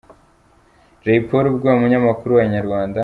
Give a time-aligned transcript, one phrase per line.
[1.03, 2.97] Jay Polly ubwo umunyamakuru wa Inyarwanda.